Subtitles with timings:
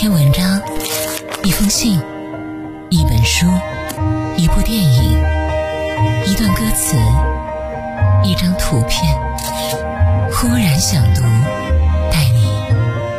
[0.00, 0.62] 篇文章，
[1.42, 2.00] 一封信，
[2.88, 3.46] 一本书，
[4.36, 5.18] 一部电影，
[6.24, 6.96] 一段歌词，
[8.22, 9.12] 一张图片。
[10.30, 11.22] 忽然想读，
[12.12, 12.46] 带你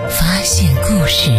[0.08, 1.30] 发现故事。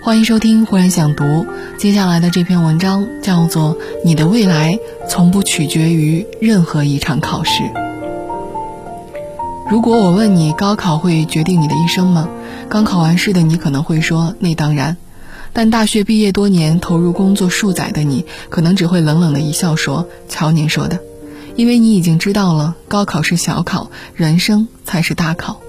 [0.00, 1.24] 欢迎收听《忽然想读》，
[1.76, 4.78] 接下来的这篇文章叫做《你的未来
[5.08, 7.64] 从不取决于任何一场考试》。
[9.68, 12.28] 如果我问你，高考会决定你的一生吗？
[12.68, 14.96] 刚考完试的你可能会说，那当然。
[15.52, 21.00] 但大学毕业多年、投入工作数载的你，可能只会冷冷的一笑说：“瞧您说的。”
[21.56, 25.60] 因为你已经知道了，高考是小考，人生才是大考。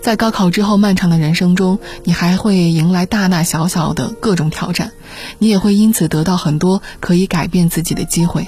[0.00, 4.92] 在高考之后漫长的人生中，你还会迎来大大小小的各种挑战，
[5.38, 8.46] 你也会因此得到很多可以改变自己的机会。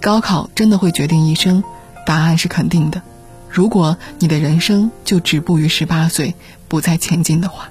[0.00, 1.62] 高考真的会决定一生？
[2.04, 3.02] 答案是肯定的。
[3.56, 6.34] 如果你的人生就止步于十八岁，
[6.68, 7.70] 不再前进的话，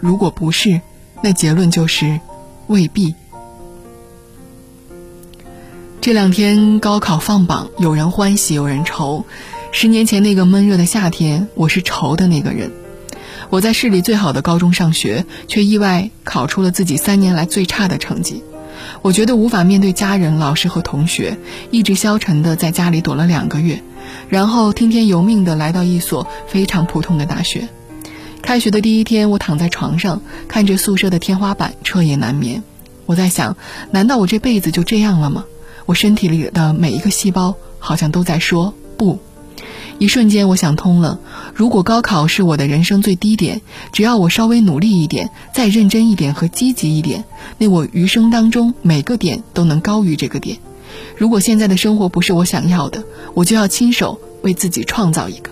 [0.00, 0.80] 如果不是，
[1.22, 2.18] 那结论就是
[2.66, 3.14] 未必。
[6.00, 9.24] 这两天高考放榜，有人欢喜，有人愁。
[9.70, 12.72] 十年前那个闷热的夏天，我是愁的那个人。
[13.50, 18.42] 我在市里最好的高中上学，却意外考出了自己三年来最差的成绩。
[19.00, 21.38] 我觉得无法面对家人、老师和同学，
[21.70, 23.80] 一直消沉的在家里躲了两个月。
[24.28, 27.68] 然后听天由命的来到一所非常普通的大学。
[28.42, 32.62] 开学的第一天，我躺在床上，看着宿舍的天花板，彻夜难眠。
[33.06, 33.56] 我在想，
[33.90, 35.44] 难道我这辈子就这样了吗？
[35.86, 39.18] 我身体里的每一个细胞好像都在说不。
[39.98, 41.20] 一瞬间，我想通了：
[41.54, 43.60] 如果高考是我的人生最低点，
[43.92, 47.24] 只要我稍微努力一点，再认真一点和积极一点，
[47.58, 50.58] 那我余生当中每个点都能高于这个点。
[51.16, 55.50] 如果现在的生活不是我想要的，我就要亲手为自己创造一个。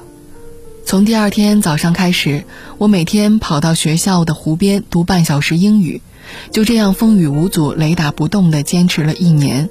[0.84, 2.44] 从第二天早上开始，
[2.78, 6.02] 我每天跑到学校的湖边读半小时英语，
[6.50, 9.70] 就这样风雨无阻、雷打不动地坚持了一年。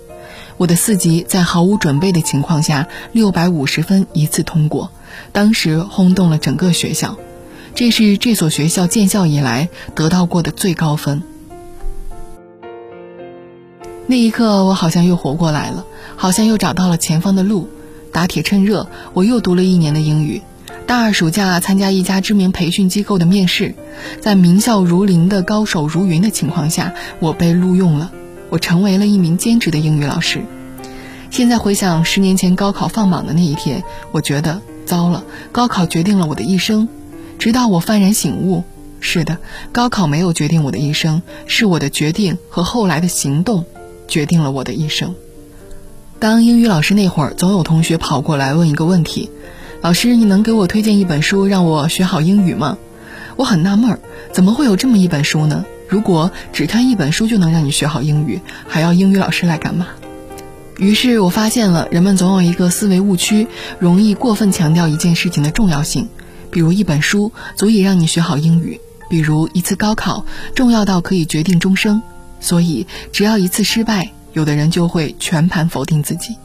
[0.58, 4.92] 我的四级在毫无准备的情况下，六百五十分一次通过，
[5.32, 7.18] 当时轰动了整个学校，
[7.76, 11.24] 这是这所学校建校以来得到过的最高分。
[14.12, 15.86] 那一刻，我好像又活过来了，
[16.18, 17.70] 好像又找到了前方的路。
[18.12, 20.42] 打铁趁热，我又读了一年的英语。
[20.86, 23.74] 大二暑假参加一家知名培训机构的面试，
[24.20, 28.12] 在名校如林的高手如云的情况下，我被录用了。
[28.50, 30.42] 我成为了一名兼职的英语老师。
[31.30, 35.24] 现在回想十年前高考放榜的那一天，我觉得糟了，
[35.54, 36.90] 高考决定了我的一生。
[37.40, 38.66] 直到我幡然醒悟。
[39.00, 39.38] 是的，
[39.72, 43.64] 高考没有决定我的一生，是我的决定和后来的行动。
[44.12, 45.16] 决定了我的一生。
[46.20, 49.32] 当英语老师那会儿，总有同学跑过来问一个问题
[49.82, 52.78] ：“老师，你能给我推荐一本书让我学好英语吗？”
[53.38, 54.00] 我很纳闷儿，
[54.32, 55.66] 怎么会有这么一本书呢？
[55.88, 59.88] 如果只看一本书就能让你学好英语，还要英语老师来干嘛？
[60.78, 63.48] 于是我发现了，人们总有一个思维误区，
[63.80, 66.10] 容易过分强调一件事情的重要性，
[66.52, 68.80] 比如一本书足以让你学好英语，
[69.10, 72.02] 比如一次高考重要到可以决定终生。
[72.42, 76.36] 所以，只要一次失败，有的人就会全盘否定自己。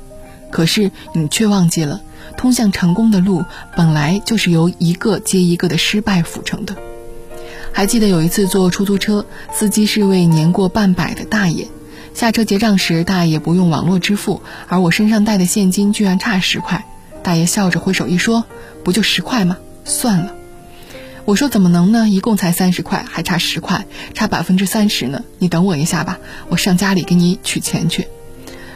[0.52, 2.00] 可是，你却忘记了，
[2.36, 6.76] 通向成功的路本来就是由一个接一个的失败组成的。
[7.72, 11.66] 还记得有一次坐出租车，司机是位年过半百的大爷。
[12.14, 16.86] 下车结账时，大爷不用网络支付，而我身上带的现金居然差十块。
[17.22, 18.44] 大爷笑着挥手一说
[18.84, 19.58] ：“不就十块吗？
[19.84, 20.32] 算了。”
[21.26, 22.08] 我说怎么能呢？
[22.08, 25.24] 一共才三十块，还差十块，差百分之三十呢。
[25.40, 28.06] 你等我一下吧，我上家里给你取钱去。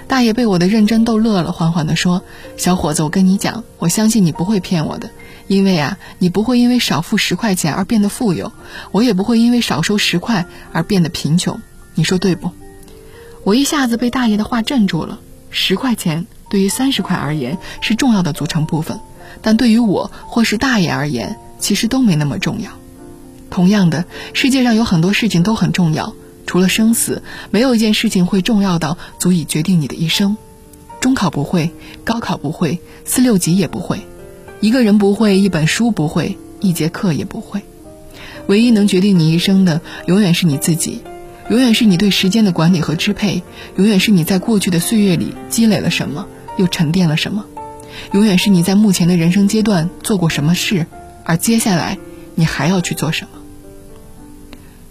[0.08, 2.22] 大爷被我的认真逗乐了，缓缓地说
[2.58, 5.10] ：“小伙子，我跟你讲，我相信你不会骗我的，
[5.46, 8.52] 因为啊，你不会因为少付十块钱而变得富有，
[8.90, 11.60] 我也不会因为少收十块而变得贫穷。
[11.94, 12.50] 你说对不？”
[13.46, 15.20] 我一下子被大爷的话镇住了。
[15.50, 18.98] 十块钱对于三十块而言是重要的组成部分，
[19.40, 21.38] 但对于我或是大爷而言。
[21.60, 22.72] 其实都没那么重要。
[23.50, 26.14] 同样的，世界上有很多事情都很重要，
[26.46, 30.36] 除了生死，没有一件事情会重要到足以决定你的一生。
[31.00, 31.70] 中考不会，
[32.04, 34.00] 高考不会，四六级也不会，
[34.60, 37.62] 一个人不会，一本书不会，一节课也不会。
[38.46, 41.00] 唯一能决定你一生的，永远是你自己，
[41.48, 43.42] 永远是你对时间的管理和支配，
[43.76, 46.26] 永远是你在过去的岁月里积累了什么，
[46.56, 47.46] 又沉淀了什么，
[48.12, 50.86] 永远是你在目前的人生阶段做过什么事。
[51.24, 51.98] 而接下来，
[52.34, 53.30] 你还要去做什么？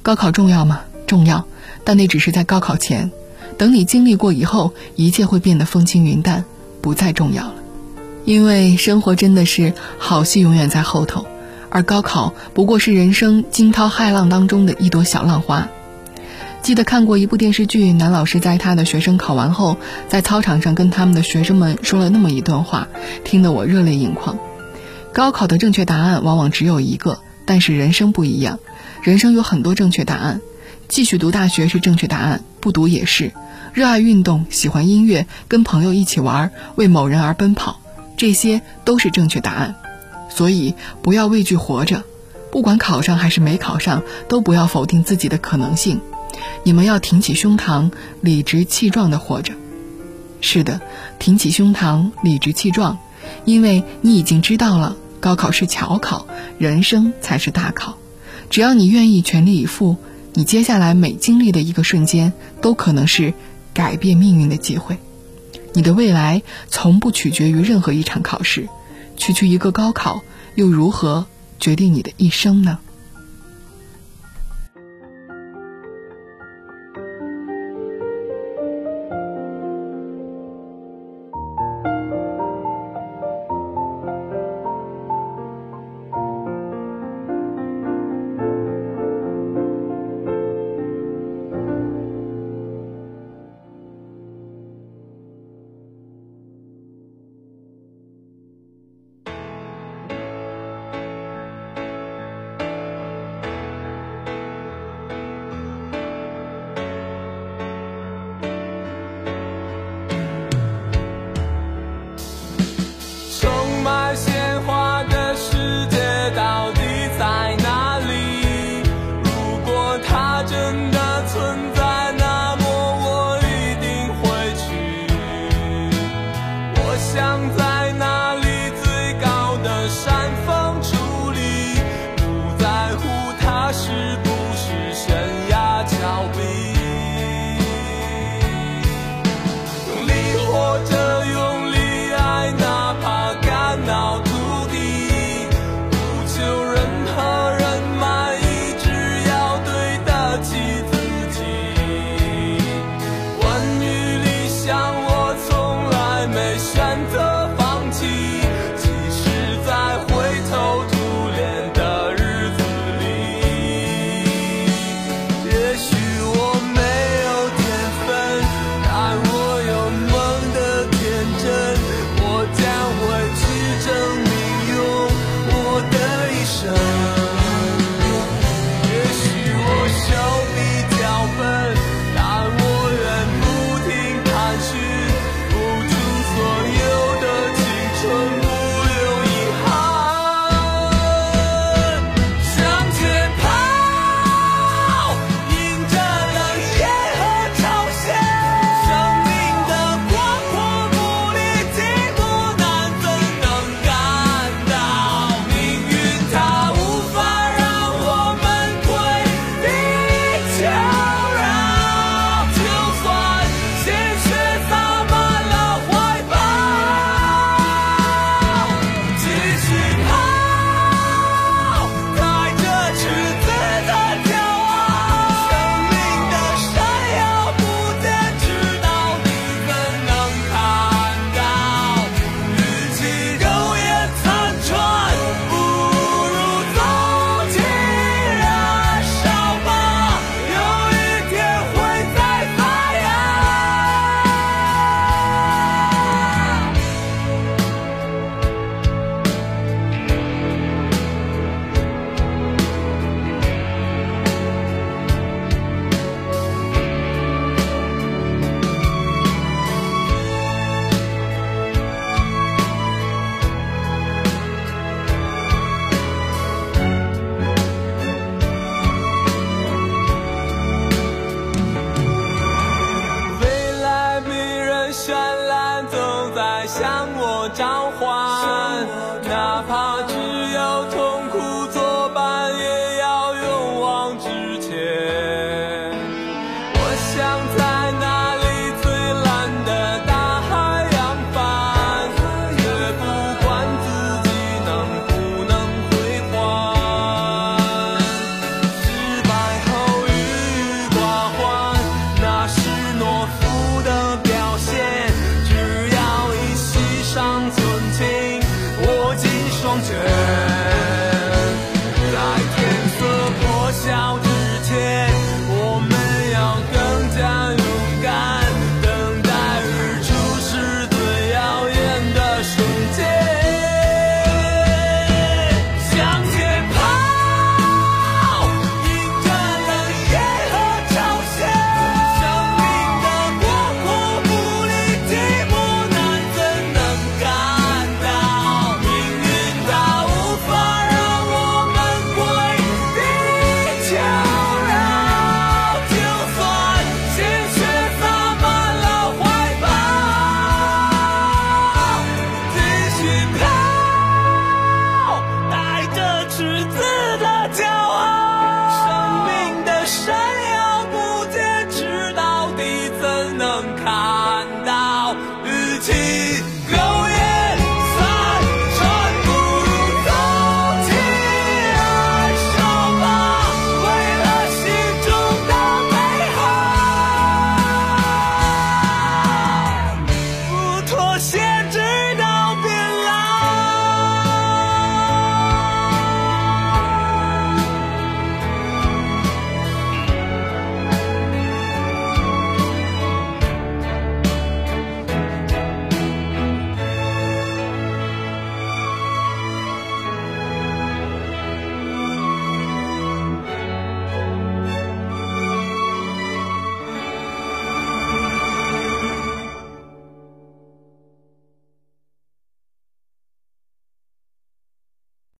[0.01, 0.81] 高考重要吗？
[1.07, 1.45] 重要，
[1.83, 3.11] 但那只是在高考前。
[3.57, 6.45] 等你经历过以后，一切会变得风轻云淡，
[6.81, 7.55] 不再重要了。
[8.25, 11.25] 因为生活真的是好戏永远在后头，
[11.69, 15.67] 而高考不过是人生惊涛骇浪当中的一朵小浪花。
[16.61, 19.77] 记得看过一部电视剧，男老师在他的学生考完后，
[20.07, 22.87] 在操场上跟他们的学生们说了那么一段话，
[23.23, 24.37] 听得我热泪盈眶。
[25.13, 28.59] 高考的正确答案往往只有一个，但是人生不一样，
[29.01, 30.41] 人生有很多正确答案。
[30.87, 33.33] 继续读大学是正确答案，不读也是。
[33.73, 37.79] 热爱运动，喜欢音乐，跟朋友一起玩，为某人而奔跑，
[38.17, 39.75] 这些都是正确答案。
[40.29, 42.03] 所以不要畏惧活着，
[42.51, 46.01] 不管考上还是没考上，都不要否定自己的可能性。
[46.63, 47.91] 你们要挺起胸膛，
[48.21, 49.53] 理直气壮地活着。
[50.41, 50.81] 是的，
[51.19, 52.97] 挺起胸膛，理直气壮，
[53.45, 56.27] 因为你已经知道了，高考是巧考，
[56.57, 57.97] 人生才是大考。
[58.49, 59.97] 只要你愿意全力以赴，
[60.33, 63.33] 你接下来每经历的一个瞬间，都可能是
[63.73, 64.97] 改变命运的机会。
[65.73, 68.67] 你的未来从不取决于任何一场考试，
[69.17, 70.23] 区区一个高考，
[70.55, 71.27] 又如何
[71.59, 72.79] 决定你的一生呢？